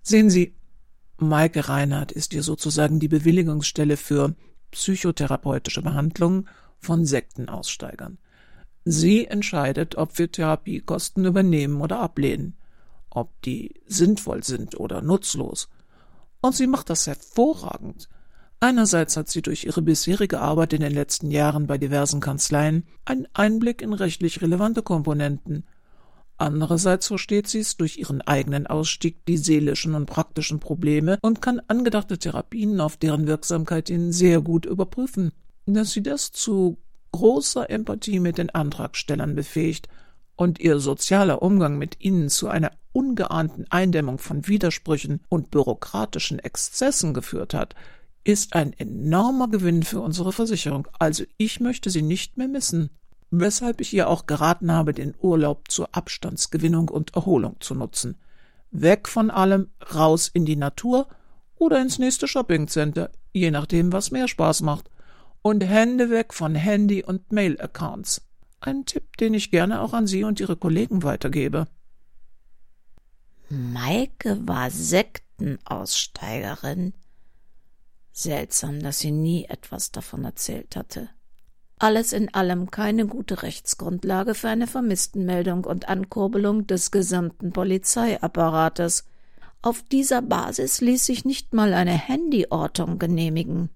sehen 0.00 0.30
Sie, 0.30 0.54
Maike 1.18 1.68
Reinhardt 1.68 2.12
ist 2.12 2.32
hier 2.32 2.42
sozusagen 2.42 2.98
die 2.98 3.08
Bewilligungsstelle 3.08 3.98
für 3.98 4.34
psychotherapeutische 4.70 5.82
Behandlung 5.82 6.48
von 6.78 7.04
Sektenaussteigern. 7.04 8.16
Sie 8.84 9.26
entscheidet, 9.26 9.96
ob 9.96 10.18
wir 10.18 10.30
Therapiekosten 10.30 11.24
übernehmen 11.24 11.80
oder 11.80 12.00
ablehnen, 12.00 12.56
ob 13.10 13.40
die 13.42 13.80
sinnvoll 13.86 14.42
sind 14.42 14.78
oder 14.78 15.02
nutzlos. 15.02 15.68
Und 16.40 16.56
sie 16.56 16.66
macht 16.66 16.90
das 16.90 17.06
hervorragend. 17.06 18.08
Einerseits 18.58 19.16
hat 19.16 19.28
sie 19.28 19.42
durch 19.42 19.64
ihre 19.64 19.82
bisherige 19.82 20.40
Arbeit 20.40 20.72
in 20.72 20.80
den 20.80 20.92
letzten 20.92 21.30
Jahren 21.30 21.66
bei 21.66 21.78
diversen 21.78 22.20
Kanzleien 22.20 22.84
einen 23.04 23.26
Einblick 23.34 23.82
in 23.82 23.92
rechtlich 23.92 24.40
relevante 24.40 24.82
Komponenten. 24.82 25.64
Andererseits 26.38 27.06
versteht 27.06 27.46
sie 27.46 27.60
es 27.60 27.76
durch 27.76 27.98
ihren 27.98 28.20
eigenen 28.20 28.66
Ausstieg 28.66 29.24
die 29.26 29.36
seelischen 29.36 29.94
und 29.94 30.06
praktischen 30.06 30.58
Probleme 30.58 31.18
und 31.22 31.42
kann 31.42 31.60
angedachte 31.68 32.18
Therapien 32.18 32.80
auf 32.80 32.96
deren 32.96 33.26
Wirksamkeit 33.26 33.88
hin 33.88 34.12
sehr 34.12 34.40
gut 34.40 34.66
überprüfen. 34.66 35.32
Dass 35.66 35.92
sie 35.92 36.02
das 36.02 36.32
zu 36.32 36.78
großer 37.12 37.70
Empathie 37.70 38.20
mit 38.20 38.38
den 38.38 38.50
Antragstellern 38.50 39.34
befähigt 39.34 39.88
und 40.36 40.58
ihr 40.60 40.78
sozialer 40.80 41.42
Umgang 41.42 41.78
mit 41.78 42.00
ihnen 42.00 42.28
zu 42.28 42.48
einer 42.48 42.72
ungeahnten 42.92 43.66
Eindämmung 43.70 44.18
von 44.18 44.48
Widersprüchen 44.48 45.20
und 45.28 45.50
bürokratischen 45.50 46.38
Exzessen 46.38 47.14
geführt 47.14 47.54
hat, 47.54 47.74
ist 48.24 48.54
ein 48.54 48.72
enormer 48.72 49.48
Gewinn 49.48 49.82
für 49.82 50.00
unsere 50.00 50.32
Versicherung, 50.32 50.86
also 50.98 51.24
ich 51.36 51.60
möchte 51.60 51.90
sie 51.90 52.02
nicht 52.02 52.36
mehr 52.36 52.48
missen. 52.48 52.90
Weshalb 53.30 53.80
ich 53.80 53.94
ihr 53.94 54.08
auch 54.08 54.26
geraten 54.26 54.70
habe, 54.70 54.92
den 54.92 55.14
Urlaub 55.20 55.70
zur 55.70 55.88
Abstandsgewinnung 55.92 56.88
und 56.88 57.14
Erholung 57.14 57.56
zu 57.60 57.74
nutzen. 57.74 58.16
Weg 58.70 59.08
von 59.08 59.30
allem, 59.30 59.70
raus 59.94 60.30
in 60.32 60.44
die 60.44 60.56
Natur 60.56 61.08
oder 61.56 61.80
ins 61.80 61.98
nächste 61.98 62.28
Shoppingcenter, 62.28 63.10
je 63.32 63.50
nachdem, 63.50 63.92
was 63.92 64.10
mehr 64.10 64.28
Spaß 64.28 64.62
macht. 64.62 64.90
Und 65.42 65.64
Hände 65.64 66.10
weg 66.10 66.34
von 66.34 66.54
Handy- 66.54 67.04
und 67.04 67.32
Mail-Accounts. 67.32 68.22
Ein 68.60 68.86
Tipp, 68.86 69.16
den 69.16 69.34
ich 69.34 69.50
gerne 69.50 69.80
auch 69.80 69.92
an 69.92 70.06
Sie 70.06 70.22
und 70.24 70.40
Ihre 70.40 70.56
Kollegen 70.56 71.02
weitergebe. 71.02 71.66
Maike 73.48 74.38
war 74.46 74.70
Sektenaussteigerin. 74.70 76.94
Seltsam, 78.12 78.80
dass 78.80 79.00
sie 79.00 79.10
nie 79.10 79.46
etwas 79.46 79.90
davon 79.90 80.24
erzählt 80.24 80.76
hatte. 80.76 81.08
Alles 81.78 82.12
in 82.12 82.32
allem 82.32 82.70
keine 82.70 83.06
gute 83.06 83.42
Rechtsgrundlage 83.42 84.34
für 84.34 84.48
eine 84.48 84.66
Vermisstenmeldung 84.66 85.64
und 85.64 85.88
Ankurbelung 85.88 86.66
des 86.66 86.92
gesamten 86.92 87.52
Polizeiapparates. 87.52 89.04
Auf 89.60 89.82
dieser 89.82 90.22
Basis 90.22 90.80
ließ 90.80 91.04
sich 91.04 91.24
nicht 91.24 91.52
mal 91.52 91.74
eine 91.74 92.08
Handyortung 92.08 92.98
genehmigen. 92.98 93.70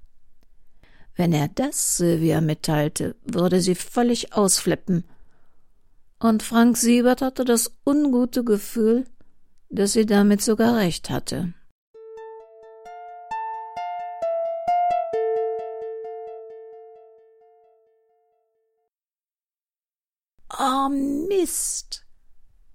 Wenn 1.17 1.33
er 1.33 1.49
das 1.49 1.97
Sylvia 1.97 2.43
mitteilte, 2.43 3.17
würde 3.25 3.61
sie 3.61 3.75
völlig 3.75 4.35
ausflippen. 4.35 5.05
Und 6.19 6.43
Frank 6.43 6.77
Siebert 6.77 7.23
hatte 7.23 7.45
das 7.45 7.73
ungute 7.85 8.45
Gefühl, 8.45 9.07
dass 9.71 9.95
sie 9.95 10.05
damit 10.07 10.43
sogar 10.43 10.77
recht 10.77 11.09
hatte. 11.09 11.55
Oh 20.59 20.89
Mist. 21.29 22.05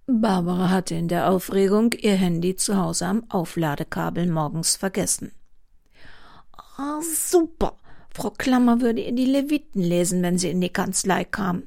Barbara 0.07 0.69
hatte 0.69 0.95
in 0.95 1.07
der 1.07 1.29
Aufregung 1.29 1.93
ihr 1.93 2.15
Handy 2.15 2.55
zu 2.55 2.75
Hause 2.75 3.05
am 3.05 3.29
Aufladekabel 3.29 4.27
morgens 4.27 4.75
vergessen. 4.75 5.31
Oh, 6.77 7.01
super. 7.01 7.80
Frau 8.13 8.29
Klammer 8.29 8.81
würde 8.81 9.01
ihr 9.01 9.13
die 9.13 9.25
Leviten 9.25 9.81
lesen, 9.81 10.21
wenn 10.21 10.37
sie 10.37 10.49
in 10.49 10.61
die 10.61 10.69
Kanzlei 10.69 11.23
kam. 11.23 11.63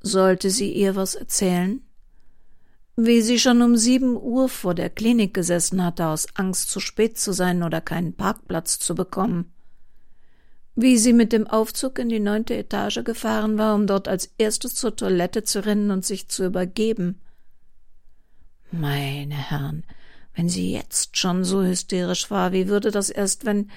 Sollte 0.00 0.50
sie 0.50 0.72
ihr 0.72 0.96
was 0.96 1.14
erzählen? 1.14 1.82
Wie 2.96 3.20
sie 3.20 3.38
schon 3.38 3.62
um 3.62 3.76
sieben 3.76 4.16
Uhr 4.16 4.48
vor 4.48 4.74
der 4.74 4.90
Klinik 4.90 5.34
gesessen 5.34 5.84
hatte, 5.84 6.06
aus 6.06 6.26
Angst 6.34 6.70
zu 6.70 6.80
spät 6.80 7.18
zu 7.18 7.32
sein 7.32 7.62
oder 7.62 7.80
keinen 7.80 8.14
Parkplatz 8.14 8.78
zu 8.78 8.94
bekommen. 8.94 9.52
wie 10.76 10.98
sie 10.98 11.14
mit 11.14 11.32
dem 11.32 11.46
Aufzug 11.46 11.98
in 11.98 12.10
die 12.10 12.20
neunte 12.20 12.54
Etage 12.54 13.02
gefahren 13.02 13.56
war, 13.56 13.74
um 13.74 13.86
dort 13.86 14.08
als 14.08 14.30
erstes 14.36 14.74
zur 14.74 14.94
Toilette 14.94 15.42
zu 15.42 15.64
rennen 15.64 15.90
und 15.90 16.04
sich 16.04 16.28
zu 16.28 16.44
übergeben. 16.44 17.20
Meine 18.70 19.34
Herren, 19.34 19.84
wenn 20.34 20.50
sie 20.50 20.72
jetzt 20.72 21.16
schon 21.16 21.44
so 21.44 21.64
hysterisch 21.64 22.30
war, 22.30 22.52
wie 22.52 22.68
würde 22.68 22.90
das 22.90 23.08
erst, 23.08 23.46
wenn. 23.46 23.70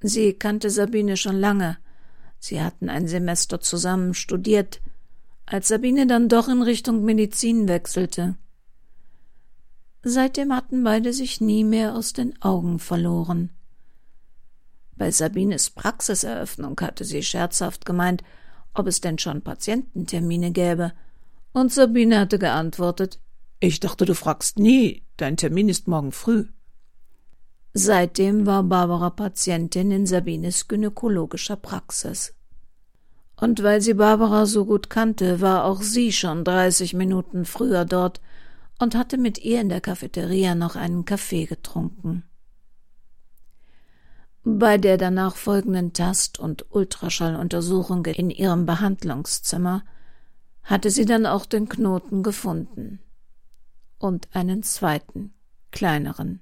Sie 0.00 0.32
kannte 0.34 0.70
Sabine 0.70 1.16
schon 1.16 1.36
lange. 1.36 1.78
Sie 2.38 2.62
hatten 2.62 2.88
ein 2.88 3.08
Semester 3.08 3.60
zusammen 3.60 4.14
studiert, 4.14 4.80
als 5.46 5.68
Sabine 5.68 6.06
dann 6.06 6.28
doch 6.28 6.48
in 6.48 6.62
Richtung 6.62 7.04
Medizin 7.04 7.68
wechselte. 7.68 8.36
Seitdem 10.02 10.54
hatten 10.54 10.84
beide 10.84 11.12
sich 11.12 11.40
nie 11.40 11.64
mehr 11.64 11.94
aus 11.94 12.12
den 12.12 12.40
Augen 12.40 12.78
verloren. 12.78 13.50
Bei 14.94 15.10
Sabines 15.10 15.70
Praxiseröffnung 15.70 16.78
hatte 16.80 17.04
sie 17.04 17.22
scherzhaft 17.22 17.84
gemeint, 17.84 18.22
ob 18.74 18.86
es 18.86 19.00
denn 19.00 19.18
schon 19.18 19.42
Patiententermine 19.42 20.52
gäbe, 20.52 20.92
und 21.52 21.72
Sabine 21.72 22.20
hatte 22.20 22.38
geantwortet 22.38 23.18
Ich 23.60 23.80
dachte, 23.80 24.04
du 24.04 24.14
fragst 24.14 24.58
nie, 24.58 25.02
dein 25.16 25.36
Termin 25.36 25.68
ist 25.68 25.88
morgen 25.88 26.12
früh. 26.12 26.46
Seitdem 27.72 28.46
war 28.46 28.62
Barbara 28.62 29.10
Patientin 29.10 29.90
in 29.90 30.06
Sabines 30.06 30.68
gynäkologischer 30.68 31.56
Praxis. 31.56 32.34
Und 33.36 33.62
weil 33.62 33.80
sie 33.80 33.94
Barbara 33.94 34.46
so 34.46 34.64
gut 34.64 34.90
kannte, 34.90 35.40
war 35.40 35.64
auch 35.64 35.82
sie 35.82 36.12
schon 36.12 36.44
dreißig 36.44 36.94
Minuten 36.94 37.44
früher 37.44 37.84
dort 37.84 38.20
und 38.78 38.94
hatte 38.94 39.18
mit 39.18 39.38
ihr 39.38 39.60
in 39.60 39.68
der 39.68 39.80
Cafeteria 39.80 40.54
noch 40.54 40.76
einen 40.76 41.04
Kaffee 41.04 41.46
getrunken. 41.46 42.24
Bei 44.44 44.78
der 44.78 44.96
danach 44.98 45.36
folgenden 45.36 45.92
Tast- 45.92 46.38
und 46.38 46.66
Ultraschalluntersuchung 46.70 48.06
in 48.06 48.30
ihrem 48.30 48.66
Behandlungszimmer 48.66 49.84
hatte 50.62 50.90
sie 50.90 51.04
dann 51.04 51.26
auch 51.26 51.44
den 51.44 51.68
Knoten 51.68 52.22
gefunden. 52.22 53.00
Und 53.98 54.28
einen 54.32 54.62
zweiten, 54.62 55.34
kleineren. 55.70 56.40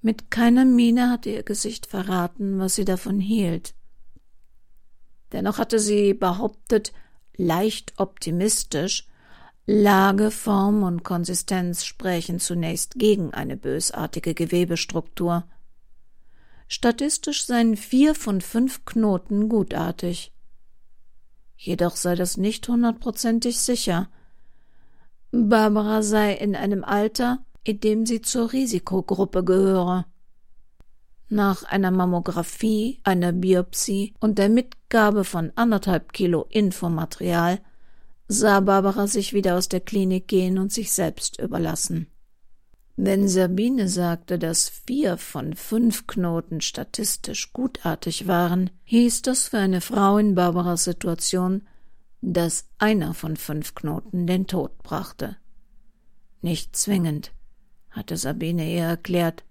Mit 0.00 0.30
keiner 0.30 0.64
Miene 0.64 1.10
hatte 1.10 1.30
ihr 1.30 1.42
Gesicht 1.42 1.86
verraten, 1.86 2.58
was 2.58 2.74
sie 2.74 2.84
davon 2.84 3.18
hielt. 3.18 3.74
Dennoch 5.32 5.58
hatte 5.58 5.78
sie 5.78 6.14
behauptet, 6.14 6.92
leicht 7.36 7.94
optimistisch, 7.96 9.08
Lage, 9.70 10.30
Form 10.30 10.82
und 10.82 11.04
Konsistenz 11.04 11.84
sprechen 11.84 12.40
zunächst 12.40 12.94
gegen 12.94 13.34
eine 13.34 13.54
bösartige 13.54 14.32
Gewebestruktur. 14.32 15.44
Statistisch 16.68 17.44
seien 17.44 17.76
vier 17.76 18.14
von 18.14 18.40
fünf 18.40 18.86
Knoten 18.86 19.50
gutartig. 19.50 20.32
Jedoch 21.54 21.96
sei 21.96 22.14
das 22.14 22.38
nicht 22.38 22.66
hundertprozentig 22.66 23.60
sicher. 23.60 24.08
Barbara 25.30 26.02
sei 26.02 26.32
in 26.34 26.56
einem 26.56 26.84
Alter, 26.84 27.44
in 27.64 27.80
dem 27.80 28.06
sie 28.06 28.22
zur 28.22 28.52
Risikogruppe 28.52 29.44
gehöre. 29.44 30.06
Nach 31.28 31.64
einer 31.64 31.90
Mammographie, 31.90 33.00
einer 33.04 33.32
Biopsie 33.32 34.14
und 34.20 34.38
der 34.38 34.48
Mitgabe 34.48 35.24
von 35.24 35.52
anderthalb 35.54 36.14
Kilo 36.14 36.46
Infomaterial 36.48 37.60
sah 38.26 38.60
Barbara 38.60 39.06
sich 39.06 39.34
wieder 39.34 39.56
aus 39.58 39.68
der 39.68 39.80
Klinik 39.80 40.28
gehen 40.28 40.58
und 40.58 40.72
sich 40.72 40.92
selbst 40.92 41.38
überlassen. 41.38 42.06
Wenn 42.96 43.28
Sabine 43.28 43.88
sagte, 43.88 44.38
dass 44.38 44.68
vier 44.68 45.18
von 45.18 45.54
fünf 45.54 46.06
Knoten 46.06 46.60
statistisch 46.60 47.52
gutartig 47.52 48.26
waren, 48.26 48.70
hieß 48.84 49.22
das 49.22 49.48
für 49.48 49.58
eine 49.58 49.80
Frau 49.80 50.18
in 50.18 50.34
Barbaras 50.34 50.84
Situation, 50.84 51.67
dass 52.20 52.68
einer 52.78 53.14
von 53.14 53.36
fünf 53.36 53.74
Knoten 53.74 54.26
den 54.26 54.46
Tod 54.46 54.78
brachte. 54.82 55.36
Nicht 56.40 56.76
zwingend, 56.76 57.32
hatte 57.90 58.16
Sabine 58.16 58.72
ihr 58.72 58.84
erklärt. 58.84 59.44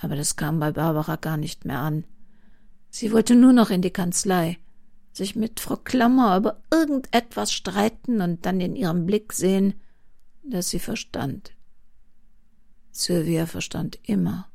Aber 0.00 0.16
das 0.16 0.36
kam 0.36 0.60
bei 0.60 0.72
Barbara 0.72 1.16
gar 1.16 1.36
nicht 1.36 1.64
mehr 1.64 1.78
an. 1.78 2.04
Sie 2.90 3.12
wollte 3.12 3.34
nur 3.34 3.52
noch 3.52 3.70
in 3.70 3.82
die 3.82 3.90
Kanzlei, 3.90 4.58
sich 5.12 5.36
mit 5.36 5.60
Frau 5.60 5.76
Klammer 5.76 6.36
über 6.36 6.62
irgendetwas 6.70 7.52
streiten 7.52 8.20
und 8.20 8.44
dann 8.44 8.60
in 8.60 8.76
ihrem 8.76 9.06
Blick 9.06 9.32
sehen, 9.32 9.74
dass 10.42 10.70
sie 10.70 10.78
verstand. 10.78 11.52
Sylvia 12.90 13.46
verstand 13.46 13.98
immer. 14.02 14.50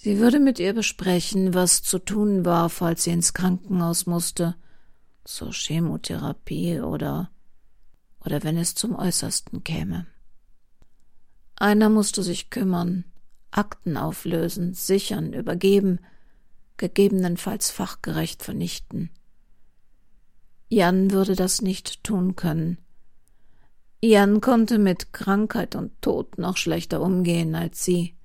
Sie 0.00 0.18
würde 0.20 0.38
mit 0.38 0.60
ihr 0.60 0.74
besprechen, 0.74 1.54
was 1.54 1.82
zu 1.82 1.98
tun 1.98 2.44
war, 2.44 2.70
falls 2.70 3.02
sie 3.02 3.10
ins 3.10 3.34
Krankenhaus 3.34 4.06
musste, 4.06 4.54
zur 5.24 5.52
Chemotherapie 5.52 6.80
oder 6.80 7.30
oder 8.24 8.42
wenn 8.44 8.56
es 8.56 8.74
zum 8.74 8.94
Äußersten 8.94 9.64
käme. 9.64 10.06
Einer 11.56 11.88
musste 11.88 12.22
sich 12.22 12.50
kümmern, 12.50 13.04
Akten 13.50 13.96
auflösen, 13.96 14.74
sichern, 14.74 15.32
übergeben, 15.32 15.98
gegebenenfalls 16.76 17.70
fachgerecht 17.70 18.44
vernichten. 18.44 19.10
Jan 20.68 21.10
würde 21.10 21.34
das 21.34 21.60
nicht 21.60 22.04
tun 22.04 22.36
können. 22.36 22.78
Jan 24.00 24.40
konnte 24.40 24.78
mit 24.78 25.12
Krankheit 25.12 25.74
und 25.74 26.00
Tod 26.02 26.38
noch 26.38 26.56
schlechter 26.56 27.00
umgehen 27.00 27.56
als 27.56 27.84
sie. 27.84 28.17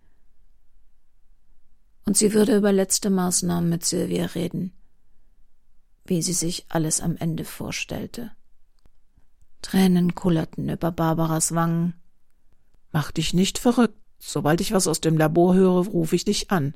Und 2.06 2.18
sie 2.18 2.34
würde 2.34 2.58
über 2.58 2.72
letzte 2.72 3.10
Maßnahmen 3.10 3.70
mit 3.70 3.86
Sylvia 3.86 4.26
reden, 4.26 4.74
wie 6.06 6.22
sie 6.22 6.34
sich 6.34 6.66
alles 6.70 7.00
am 7.00 7.16
Ende 7.18 7.46
vorstellte. 7.46 8.32
Tränen 9.62 10.14
kullerten 10.14 10.70
über 10.70 10.92
Barbaras 10.92 11.56
Wangen. 11.56 11.94
Mach 12.92 13.12
dich 13.12 13.34
nicht 13.34 13.58
verrückt. 13.58 13.98
Sobald 14.20 14.62
ich 14.62 14.72
was 14.72 14.88
aus 14.88 15.02
dem 15.02 15.18
Labor 15.18 15.54
höre, 15.54 15.86
rufe 15.86 16.16
ich 16.16 16.24
dich 16.24 16.50
an, 16.50 16.76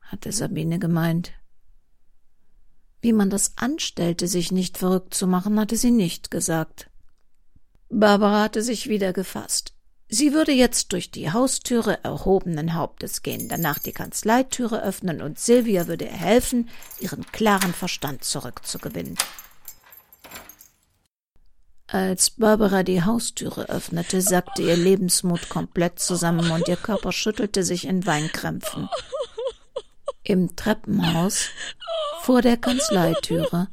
hatte 0.00 0.32
Sabine 0.32 0.80
gemeint. 0.80 1.32
Wie 3.02 3.12
man 3.12 3.30
das 3.30 3.56
anstellte, 3.56 4.26
sich 4.26 4.50
nicht 4.50 4.76
verrückt 4.76 5.14
zu 5.14 5.28
machen, 5.28 5.60
hatte 5.60 5.76
sie 5.76 5.92
nicht 5.92 6.30
gesagt. 6.30 6.90
Barbara 7.88 8.42
hatte 8.42 8.62
sich 8.62 8.88
wieder 8.88 9.12
gefasst. 9.12 9.74
Sie 10.12 10.32
würde 10.32 10.50
jetzt 10.50 10.92
durch 10.92 11.12
die 11.12 11.30
Haustüre 11.32 12.02
erhobenen 12.02 12.74
Hauptes 12.74 13.22
gehen, 13.22 13.48
danach 13.48 13.78
die 13.78 13.92
Kanzleitüre 13.92 14.82
öffnen 14.82 15.22
und 15.22 15.38
Silvia 15.38 15.86
würde 15.86 16.06
ihr 16.06 16.10
helfen, 16.10 16.68
ihren 16.98 17.24
klaren 17.26 17.72
Verstand 17.72 18.24
zurückzugewinnen. 18.24 19.16
Als 21.86 22.30
Barbara 22.30 22.82
die 22.82 23.04
Haustüre 23.04 23.68
öffnete, 23.68 24.20
sackte 24.20 24.62
ihr 24.62 24.76
Lebensmut 24.76 25.48
komplett 25.48 26.00
zusammen 26.00 26.50
und 26.50 26.66
ihr 26.66 26.76
Körper 26.76 27.12
schüttelte 27.12 27.62
sich 27.62 27.86
in 27.86 28.04
Weinkrämpfen. 28.04 28.88
Im 30.24 30.56
Treppenhaus, 30.56 31.50
vor 32.22 32.42
der 32.42 32.56
Kanzleitüre, 32.56 33.68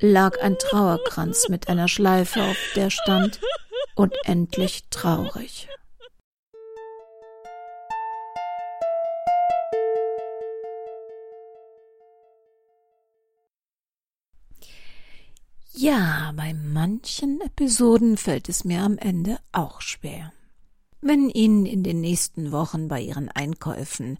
lag 0.00 0.38
ein 0.42 0.58
Trauerkranz 0.58 1.48
mit 1.48 1.68
einer 1.68 1.88
Schleife, 1.88 2.42
auf 2.42 2.58
der 2.76 2.90
stand 2.90 3.40
und 3.94 4.14
endlich 4.24 4.84
traurig. 4.90 5.68
Ja, 15.74 16.32
bei 16.36 16.54
manchen 16.54 17.40
Episoden 17.40 18.16
fällt 18.16 18.48
es 18.48 18.64
mir 18.64 18.82
am 18.82 18.98
Ende 18.98 19.38
auch 19.52 19.80
schwer. 19.80 20.32
Wenn 21.00 21.28
Ihnen 21.28 21.66
in 21.66 21.82
den 21.82 22.00
nächsten 22.00 22.52
Wochen 22.52 22.88
bei 22.88 23.00
Ihren 23.00 23.28
Einkäufen 23.28 24.18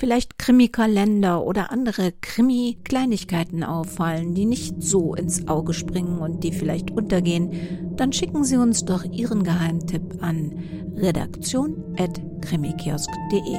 vielleicht 0.00 0.36
Krimikalender 0.38 1.44
oder 1.44 1.70
andere 1.70 2.12
Krimi-Kleinigkeiten 2.22 3.62
auffallen, 3.62 4.34
die 4.34 4.46
nicht 4.46 4.82
so 4.82 5.14
ins 5.14 5.46
Auge 5.46 5.74
springen 5.74 6.20
und 6.20 6.42
die 6.42 6.52
vielleicht 6.52 6.90
untergehen, 6.90 7.52
dann 7.96 8.14
schicken 8.14 8.44
Sie 8.44 8.56
uns 8.56 8.86
doch 8.86 9.04
Ihren 9.04 9.44
Geheimtipp 9.44 10.22
an 10.22 10.54
redaktion.krimikiosk.de, 10.96 13.58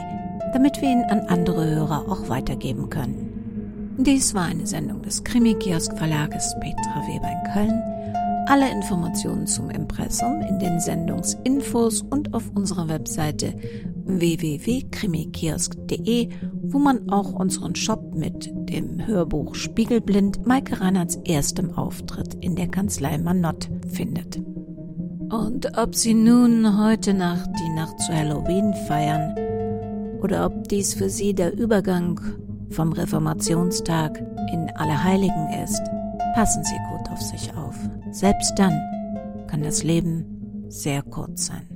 damit 0.52 0.82
wir 0.82 0.90
ihn 0.90 1.04
an 1.04 1.20
andere 1.28 1.76
Hörer 1.76 2.10
auch 2.10 2.28
weitergeben 2.28 2.90
können. 2.90 3.94
Dies 4.00 4.34
war 4.34 4.46
eine 4.46 4.66
Sendung 4.66 5.04
des 5.04 5.24
Krimi-Kiosk 5.24 5.96
Verlages 5.96 6.56
Petra 6.60 7.06
Weber 7.06 7.30
in 7.30 7.44
Köln. 7.54 7.84
Alle 8.48 8.72
Informationen 8.72 9.46
zum 9.48 9.70
Impressum 9.70 10.42
in 10.42 10.60
den 10.60 10.80
Sendungsinfos 10.80 12.02
und 12.02 12.34
auf 12.34 12.50
unserer 12.56 12.88
Webseite 12.90 13.54
www.krimikiosk.de, 14.06 16.30
wo 16.64 16.80
man 16.80 17.10
auch 17.10 17.34
unseren 17.34 17.76
Shop 17.76 18.16
mit 18.16 18.52
dem 18.70 19.06
Hörbuch 19.06 19.54
Spiegelblind 19.56 20.46
Maike 20.46 20.80
Reinhards 20.82 21.18
erstem 21.24 21.78
Auftritt 21.78 22.34
in 22.36 22.56
der 22.56 22.68
Kanzlei 22.68 23.18
Manott 23.18 23.70
findet. 23.88 24.42
Und 25.32 25.78
ob 25.78 25.96
Sie 25.96 26.14
nun 26.14 26.78
heute 26.78 27.14
Nacht 27.14 27.50
die 27.64 27.70
Nacht 27.74 27.98
zu 28.02 28.14
Halloween 28.14 28.74
feiern 28.88 29.34
oder 30.22 30.46
ob 30.46 30.68
dies 30.68 30.94
für 30.94 31.10
Sie 31.10 31.34
der 31.34 31.58
Übergang 31.58 32.20
vom 32.70 32.92
Reformationstag 32.92 34.22
in 34.52 34.70
Allerheiligen 34.76 35.48
ist, 35.64 35.82
passen 36.34 36.64
Sie 36.64 36.78
gut 36.90 37.10
auf 37.12 37.22
sich 37.22 37.54
auf. 37.56 37.76
Selbst 38.12 38.54
dann 38.58 38.78
kann 39.48 39.64
das 39.64 39.84
Leben 39.84 40.66
sehr 40.68 41.02
kurz 41.02 41.48
sein. 41.48 41.71